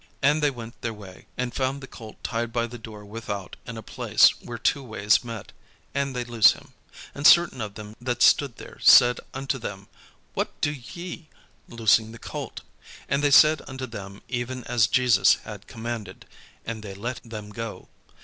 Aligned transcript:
And 0.23 0.41
they 0.41 0.49
went 0.49 0.81
their 0.81 0.95
way, 0.95 1.27
and 1.37 1.53
found 1.53 1.79
the 1.79 1.85
colt 1.85 2.23
tied 2.23 2.51
by 2.51 2.65
the 2.65 2.79
door 2.79 3.05
without 3.05 3.55
in 3.67 3.77
a 3.77 3.83
place 3.83 4.29
where 4.41 4.57
two 4.57 4.81
ways 4.81 5.23
met; 5.23 5.51
and 5.93 6.15
they 6.15 6.23
loose 6.23 6.53
him. 6.53 6.73
And 7.13 7.27
certain 7.27 7.61
of 7.61 7.75
them 7.75 7.95
that 8.01 8.23
stood 8.23 8.55
there 8.57 8.79
said 8.81 9.19
unto 9.31 9.59
them, 9.59 9.89
"What 10.33 10.59
do 10.59 10.71
ye, 10.73 11.29
loosing 11.67 12.13
the 12.13 12.17
colt?" 12.17 12.61
And 13.07 13.23
they 13.23 13.29
said 13.29 13.61
unto 13.67 13.85
them 13.85 14.23
even 14.27 14.63
as 14.63 14.87
Jesus 14.87 15.35
had 15.43 15.67
commanded: 15.67 16.25
and 16.65 16.81
they 16.81 16.95
let 16.95 17.21
them 17.23 17.51
go. 17.51 17.87